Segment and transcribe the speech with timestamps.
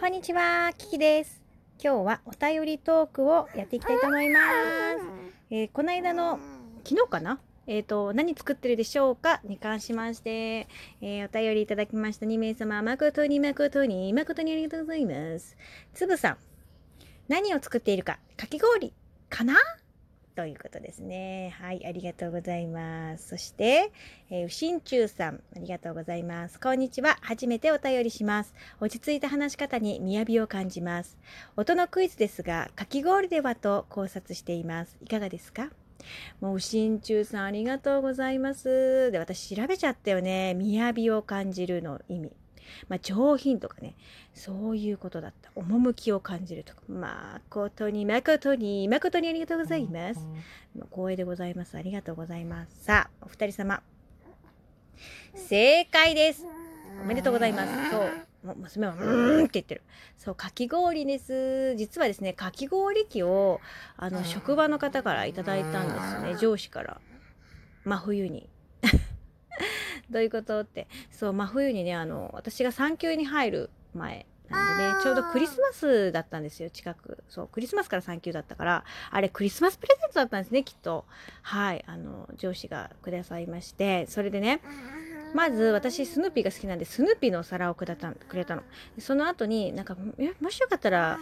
[0.00, 1.42] こんにちは、キキです。
[1.82, 4.46] 今日はお便りトークをやっていきたいと思います。
[5.50, 6.38] えーこの間の
[6.84, 7.40] 昨日かな？
[7.66, 9.40] えっ、と、何作ってるでしょうか？
[9.42, 10.68] に関しまして、
[11.00, 15.56] えーお便りいただきました2名様、誠に誠に誠にありがとうございます。
[15.92, 16.36] つぶさん、
[17.26, 18.92] 何を作っているか、かき氷
[19.28, 19.54] かな？
[20.38, 21.52] ということですね。
[21.60, 23.30] はい、ありがとうございます。
[23.30, 23.90] そして、
[24.30, 26.60] えー、うしんちゅうさん、ありがとうございます。
[26.60, 27.18] こんにちは。
[27.22, 28.54] 初めてお便りします。
[28.78, 31.18] 落ち着いた話し方に雅を感じます。
[31.56, 34.96] 音のクイズですが、かき氷ではと考察しています。
[35.02, 35.70] いかがですか？
[36.40, 39.10] もう、心中さんありがとうございます。
[39.10, 40.56] で、私調べちゃったよね。
[40.56, 42.30] 雅を感じるの意味。
[42.88, 43.94] まあ、上品とかね、
[44.34, 45.50] そういうことだった。
[45.54, 46.82] 趣を感じるとか。
[46.88, 50.20] 誠に、誠に、誠にありがとうございます。
[50.90, 51.76] 光栄でございます。
[51.76, 52.84] ありがとうございます。
[52.84, 53.82] さあ、お二人様。
[55.34, 56.44] 正解です。
[57.02, 57.90] おめでとうございます。
[57.90, 58.54] そう。
[58.56, 59.82] 娘は、うーんって言ってる。
[60.16, 61.74] そう、かき氷です。
[61.76, 63.60] 実はですね、かき氷機を、
[63.96, 66.36] あの、職場の方からいただいたんですね。
[66.40, 67.00] 上司から。
[67.84, 68.48] 真冬に。
[70.10, 70.88] どういうことって。
[71.10, 77.22] そう、真冬にね、あの、私が産休に入る前なんでね、ちょうどクリスマスだったんですよ、近く。
[77.28, 81.04] そう、クリスマスから産休だったから、あれクリスマスプレゼントだったんですね、きっと。
[81.42, 84.60] はい、あの、上司がくださいまして、それでね、
[85.34, 88.62] まず私スヌーピーが好きなんでスヌーピーのお皿をくれたくれたの。
[88.96, 91.18] でその後になんかえもしよかったら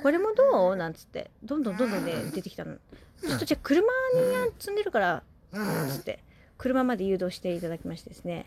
[0.00, 0.76] これもどう？
[0.76, 1.32] なんつって。
[1.42, 2.76] どんどんどんどんね出てきたの。
[3.20, 6.20] ちょっとじゃあ車に積んでるからつって
[6.60, 8.44] 車まで誘導していただきましてですね、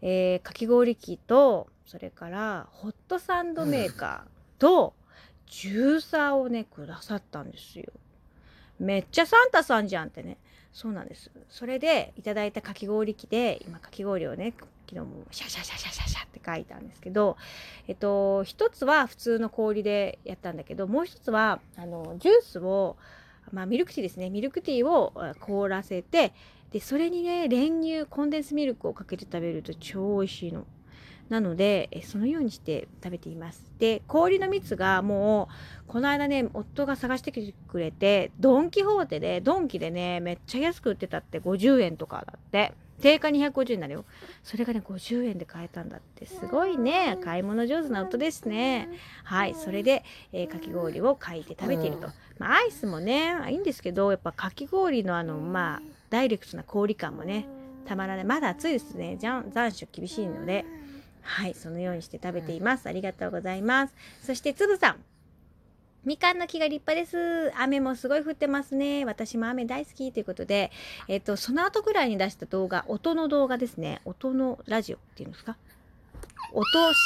[0.00, 4.94] えーかき氷機とそれからホットサンドメーカーと
[5.50, 7.86] ジューサーをねくださったんですよ。
[8.78, 10.36] めっちゃサンタさんじゃんってね。
[10.72, 11.32] そうなんです。
[11.50, 14.54] それでいただいたかき氷機で今かき氷をね
[14.88, 17.36] 昨日もシャシャシャシャシャシャって書いたんですけど、
[17.88, 22.96] えっと一つは普通の氷でやったんだけど、もう一つはあのジュースを
[23.52, 26.32] まあミルクティーですね、ミルクティーを凍らせて、
[26.70, 30.66] でそれにね練乳コンデンスミルクをかけて食べると超美味しいの。
[31.28, 33.62] なのでそのようにして食べています。
[33.78, 35.48] で氷の蜜がも
[35.82, 44.04] うこの間ね夫が探してきてくれてドン・キホーテでドンキでねめっちゃ安く売ってたって50円とかだって定価250円になるよ。
[44.42, 46.26] それがね50円で買えたんだって。
[46.26, 47.18] すごいね。
[47.22, 48.88] 買い物上手な夫ですね。
[49.24, 49.54] はい。
[49.54, 57.46] それで、えーかき氷を買いて食べていると、まあ、アイスもねいいんですけどやっぱかき氷のあのまあダイレクトな氷感もね
[57.86, 58.24] たまらない。
[58.24, 59.16] まだ暑いですね。
[59.18, 60.64] じゃん残暑厳しいので。
[61.20, 62.88] はい、そのようにして食べています。
[62.88, 63.94] ありがとうございます。
[64.22, 64.96] そして、つぶさん。
[66.04, 67.52] みかんの木が立派です。
[67.60, 69.04] 雨もすごい降ってますね。
[69.04, 70.70] 私も雨大好きということで、
[71.08, 74.00] えっと、その後ぐらいに出した動画、音の動画ですね。
[74.04, 75.56] 音のラジオっていうんですか？
[76.54, 76.64] 音
[76.94, 76.98] し、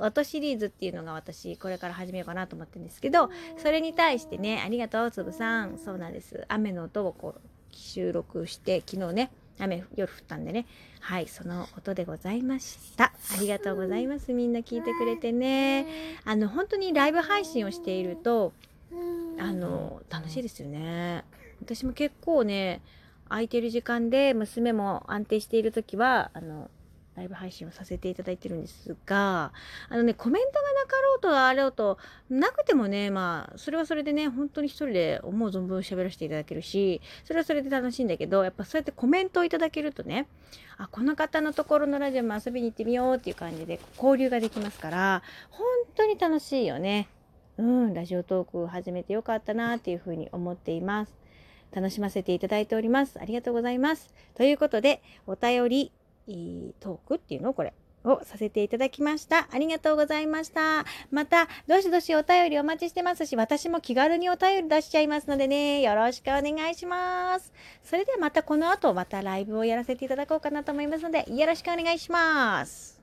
[0.00, 5.78] 音シリーズっていうのが私、これから始めようかなと思ってるんですけど、それに対してね、ありがとう、つぶさん。
[5.78, 6.44] そうなんです。
[6.48, 7.40] 雨の音をこう、
[7.72, 10.66] 収録して、昨日ね、雨夜降ったんでね。
[11.00, 13.12] はいその音でございました。
[13.36, 14.32] ありがとうございます。
[14.32, 15.86] みんな聞いてくれてね。
[16.24, 18.52] あの本当にライブ配信をしていると
[19.38, 21.24] あの楽しいですよね。
[21.62, 22.80] 私も結構ね
[23.28, 26.70] 空いてる時間で娘も安定している時はあの
[27.20, 29.52] ライブ配信をさせていただいてるんですが
[29.88, 31.98] あのねコメントがなかろうとあろうと
[32.30, 40.26] なくてもねまあそれはそれでね本当に一人で思う存分喋らせていただけるしそれはそれで楽しいんだけどやっぱそうやってコメントをいただけるとね
[40.78, 47.08] あこの方のところのラジオも遊びに行ってみようっていう感じで交流ができますから本当に楽しいよね。
[47.58, 51.12] うんラジオトーク始めてよかったなっていうふうに思っています。
[51.72, 53.18] 楽しませていただいております。
[53.20, 54.12] ありがとうございます。
[54.34, 55.92] ということでお便り
[56.26, 57.72] トークっていうのこれ
[58.04, 59.48] をさせていただきました。
[59.50, 60.84] ありがとうございました。
[61.10, 67.52] また、どしどしお便りお待ちしてますし、私も気軽にお便り出しちゃいますのでね、よろしくお願いします。
[67.84, 72.99] それではまたこの後、またライブをやらせていただこうかなと思いますので、よろしくお願いします。